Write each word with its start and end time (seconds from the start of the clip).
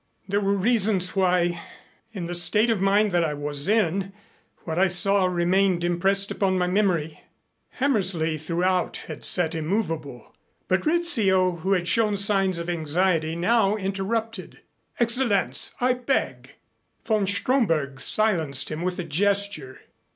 "There 0.27 0.41
were 0.41 0.55
reasons 0.55 1.15
why, 1.15 1.61
in 2.11 2.25
the 2.25 2.33
state 2.33 2.71
of 2.71 2.81
mind 2.81 3.11
that 3.11 3.23
I 3.23 3.35
was 3.35 3.67
in, 3.67 4.13
what 4.63 4.79
I 4.79 4.87
saw 4.87 5.25
remained 5.27 5.83
impressed 5.83 6.31
upon 6.31 6.57
my 6.57 6.65
memory." 6.65 7.21
Hammersley 7.73 8.39
throughout 8.39 8.97
had 9.05 9.23
sat 9.23 9.53
immovable. 9.53 10.33
But 10.67 10.87
Rizzio, 10.87 11.57
who 11.57 11.73
had 11.73 11.87
shown 11.87 12.17
signs 12.17 12.57
of 12.57 12.67
anxiety, 12.67 13.35
now 13.35 13.75
interrupted. 13.75 14.61
"Excellenz, 14.99 15.75
I 15.79 15.93
beg" 15.93 16.55
Von 17.05 17.27
Stromberg 17.27 17.99
silenced 18.01 18.69
him 18.71 18.81
with 18.81 18.97
a 18.97 19.03
gesture. 19.03 19.81